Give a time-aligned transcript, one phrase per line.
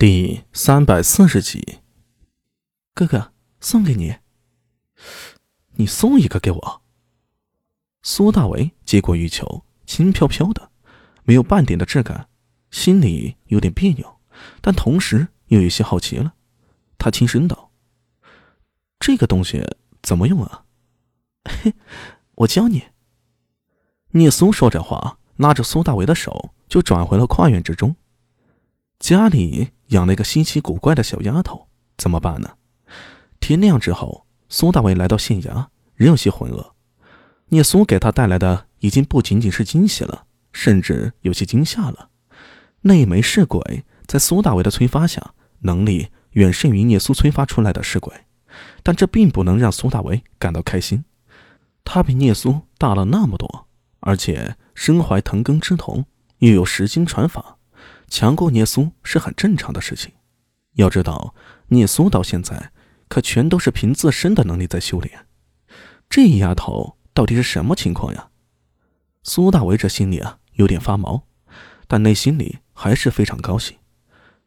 [0.00, 1.80] 第三百四十集，
[2.94, 4.14] 哥哥送给你，
[5.74, 6.82] 你送一个给我。
[8.02, 10.70] 苏大为接过玉球，轻飘飘的，
[11.24, 12.28] 没有半点的质感，
[12.70, 14.20] 心里有点别扭，
[14.60, 16.34] 但同时又有些好奇了。
[16.96, 17.72] 他轻声道
[19.00, 19.60] ：“这个东西
[20.00, 20.64] 怎么用啊
[21.42, 21.74] ？”“嘿，
[22.36, 22.84] 我教你。”
[24.14, 27.96] 聂苏说着话，拉着苏大为的手就转回了跨院之中。
[29.00, 32.50] 家里养了一个稀奇古怪的小丫头，怎么办呢？
[33.40, 36.72] 天亮之后，苏大伟来到县衙，仍有些浑噩。
[37.48, 42.10] 聂苏给他带来的已经不仅仅是惊喜了，甚至有些惊吓了。
[42.82, 48.12] 那一枚尸鬼在苏大伟的催发下，能力远胜于聂苏催发出来的尸鬼，
[48.82, 51.04] 但这并不能让苏大伟感到开心。
[51.84, 53.66] 他比聂苏大了那么多，
[54.00, 56.04] 而且身怀藤根之瞳，
[56.38, 57.57] 又有十金传法。
[58.08, 60.12] 强过聂苏是很正常的事情。
[60.74, 61.34] 要知道，
[61.68, 62.72] 聂苏到现在
[63.08, 65.26] 可全都是凭自身的能力在修炼。
[66.08, 68.28] 这丫头到底是什么情况呀？
[69.22, 71.24] 苏大为这心里啊有点发毛，
[71.86, 73.76] 但内心里还是非常高兴。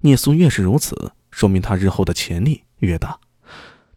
[0.00, 3.20] 聂苏越是如此，说明他日后的潜力越大。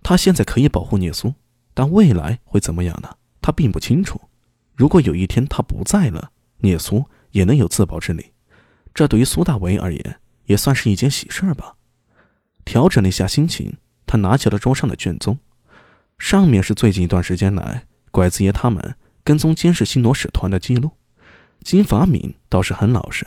[0.03, 1.33] 他现在可以保护聂苏，
[1.73, 3.16] 但未来会怎么样呢？
[3.41, 4.22] 他并不清楚。
[4.75, 8.33] 如果有一天他不在了，聂苏也能有自保之力。
[8.98, 11.76] 这对于苏大为而言也算是一件喜事儿吧。
[12.66, 15.38] 调整了一下心情，他拿起了桌上的卷宗，
[16.17, 20.90] 上面是最近一段时间来拐子爷他们跟踪监视新罗使团的记录。
[21.62, 23.23] 金法敏倒是很老实，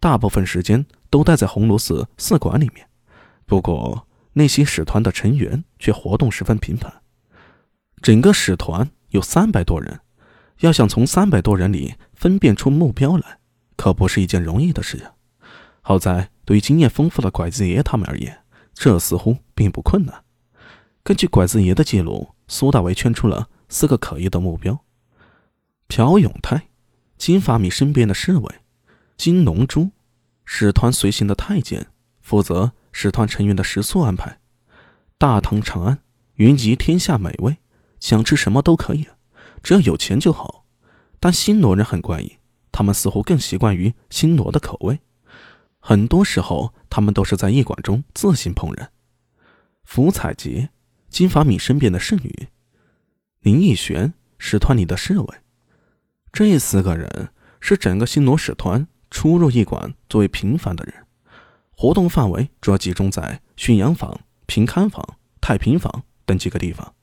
[0.00, 2.86] 大部分时间都待在红炉寺寺馆里面。
[3.46, 6.92] 不过那些使团的成员却活动十分频繁。
[8.02, 10.00] 整个使团有三百多人，
[10.58, 13.39] 要想从三百多人里分辨出目标来。
[13.80, 15.14] 可不是一件容易的事呀。
[15.80, 20.22] 好在对于经验丰富的拐子爷他们而言，这似乎并不困难。
[21.02, 24.84] 根据拐子爷的记录，苏大为圈出了四个可疑的目标：
[25.88, 26.68] 朴永泰，
[27.16, 28.52] 金发米身边的侍卫；
[29.16, 29.92] 金龙珠，
[30.44, 31.86] 使团随行的太监，
[32.20, 34.40] 负责使团成员的食宿安排；
[35.16, 36.00] 大唐长安，
[36.34, 37.56] 云集天下美味，
[37.98, 39.08] 想吃什么都可以，
[39.62, 40.66] 只要有钱就好。
[41.18, 42.39] 但新罗人很怪异。
[42.80, 45.00] 他们似乎更习惯于新罗的口味，
[45.80, 48.88] 很多时候他们都是在驿馆中自行烹饪。
[49.84, 50.70] 福彩杰，
[51.10, 52.48] 金发米身边的侍女；
[53.40, 55.28] 林逸璇，使团里的侍卫。
[56.32, 57.28] 这四个人
[57.60, 61.06] 是整个新罗使团出入驿馆最为频繁的人，
[61.72, 65.06] 活动范围主要集中在驯养坊、平看坊、
[65.38, 66.94] 太平坊等几个地方，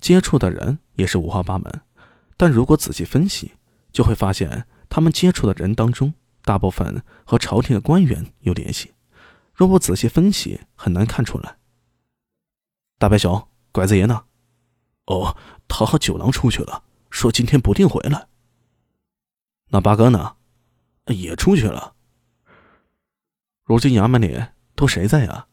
[0.00, 1.82] 接触的人也是五花八门。
[2.36, 3.52] 但如果仔细分析，
[3.92, 4.66] 就会发现。
[4.94, 8.94] 他们接触的人当中，大部分和朝廷的官员有联系。
[9.52, 11.56] 若不仔细分析，很难看出来。
[12.96, 14.26] 大白熊，拐子爷呢？
[15.06, 18.28] 哦，他和九郎出去了，说今天不定回来。
[19.70, 20.36] 那八哥呢？
[21.06, 21.96] 也出去了。
[23.64, 24.40] 如今衙门里
[24.76, 25.48] 都谁在呀？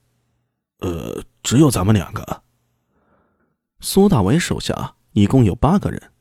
[0.81, 2.43] 呃，只有咱们两个。
[3.79, 6.11] 苏大为手下一共有八个人，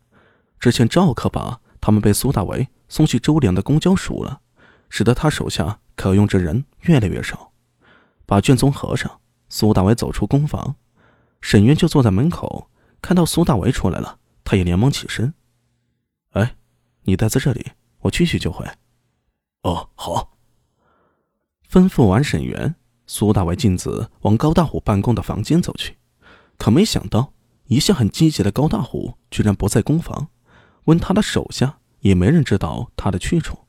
[0.59, 2.67] 之前赵可把他们被苏大为。
[2.91, 4.43] 送去周良的公交数了，
[4.91, 7.53] 使得他手下可用之人越来越少。
[8.27, 10.77] 把卷宗合上，苏大伟走出工房，
[11.41, 12.69] 沈渊就坐在门口，
[13.01, 15.33] 看到苏大伟出来了，他也连忙起身
[16.35, 16.57] ：“哎，
[17.03, 18.67] 你待在这里，我去去就回。
[19.63, 20.37] ”“哦，好。”
[21.71, 22.75] 吩咐完沈渊，
[23.07, 25.97] 苏大伟径自往高大虎办公的房间走去，
[26.59, 27.33] 可没想到，
[27.67, 30.29] 一向很积极的高大虎居然不在工房，
[30.85, 31.80] 问他的手下。
[32.01, 33.67] 也没人知道他的去处，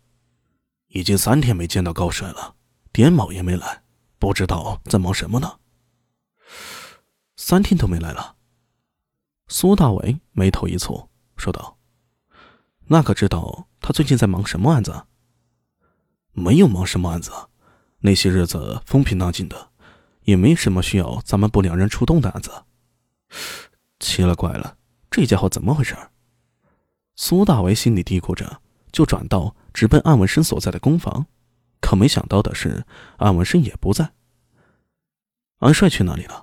[0.88, 2.56] 已经三天没见到高帅了，
[2.92, 3.84] 点卯也没来，
[4.20, 5.60] 不知道在忙什么呢。
[7.36, 8.36] 三天都没来了，
[9.48, 11.78] 苏大伟眉头一蹙，说道
[12.88, 15.08] ：“那可知道他最近在忙什么案子
[16.34, 17.32] ？”“没有忙什么案子，
[18.00, 19.72] 那些日子风平浪静的，
[20.24, 22.64] 也没什么需要咱们部两人出动的案子。”
[24.00, 24.78] 奇了怪了，
[25.10, 25.98] 这家伙怎么回事？
[27.24, 31.28] 苏大为心里嘀咕着，就转道直奔安文生所在的工房。
[31.80, 32.84] 可没想到的是，
[33.18, 34.14] 安文生也不在。
[35.60, 36.42] 安帅去哪里了？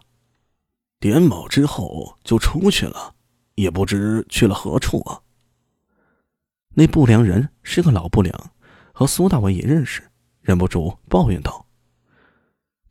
[1.01, 3.17] 点卯之后就出去了，
[3.57, 5.23] 也不知去了何处啊。
[6.75, 8.53] 那不良人是个老不良，
[8.93, 10.09] 和苏大为也认识，
[10.41, 11.67] 忍不住抱怨道：“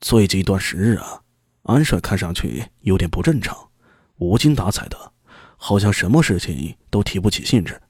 [0.02, 1.22] 最近一段时日啊，
[1.64, 3.70] 安帅看上去有点不正常，
[4.18, 5.14] 无精打采的。”
[5.58, 7.82] 好像什么事情都提不起兴致。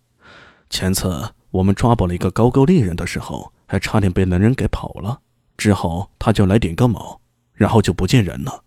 [0.69, 5.21] 前次我们抓捕了一个高句丽人的时候，还差点被那人给跑了，
[5.55, 7.21] 之后他就来点个卯，
[7.53, 8.63] 然后就不见人了。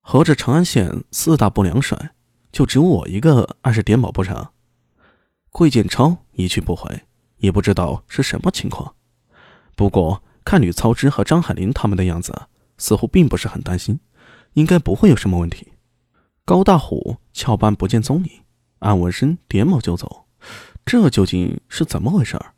[0.00, 2.12] 合着长安县四大不良帅，
[2.50, 4.48] 就只有我一个按时点卯不成？
[5.50, 7.02] 桂建超一去不回，
[7.38, 8.94] 也不知道是什么情况。
[9.74, 12.32] 不过看吕操之和张海林他们的样子，
[12.78, 13.98] 似乎并不是很担心，
[14.52, 15.72] 应该不会有什么问题。
[16.44, 18.30] 高大虎翘班不见踪影，
[18.78, 20.26] 安文生点卯就走，
[20.86, 22.54] 这究竟是怎么回事儿？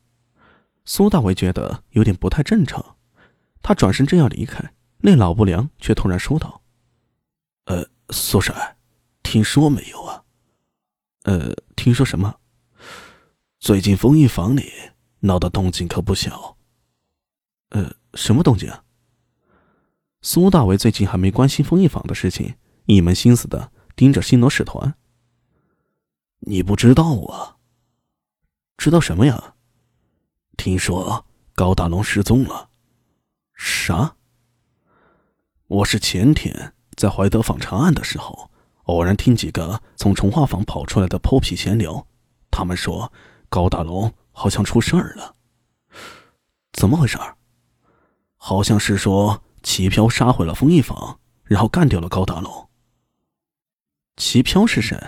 [0.84, 2.96] 苏大为觉得有点不太正常，
[3.60, 6.62] 他转身正要离开，那老不良却突然说道。
[7.64, 8.76] 呃，苏帅，
[9.25, 10.22] 听说没有啊？
[11.24, 12.36] 呃，听说什么？
[13.58, 14.72] 最近丰衣坊里
[15.19, 16.56] 闹的动静可不小。
[17.70, 18.84] 呃，什么动静啊？
[20.22, 22.54] 苏大为最近还没关心丰衣坊的事情，
[22.86, 24.94] 一门心思的盯着新罗使团。
[26.38, 27.56] 你不知道啊？
[28.76, 29.54] 知道什么呀？
[30.56, 32.70] 听说高大龙失踪了。
[33.56, 34.14] 啥？
[35.66, 36.74] 我是前天。
[36.96, 38.52] 在怀德坊查案的时候，
[38.84, 42.06] 偶然听几个从重化坊跑出来的泼皮闲聊，
[42.52, 43.12] 他们说
[43.48, 45.34] 高大龙好像出事儿了。
[46.72, 47.18] 怎么回事？
[48.36, 52.68] 好像是说齐飘杀回了丰益坊，然后干掉了高大龙。
[54.19, 54.99] 齐飘是谁？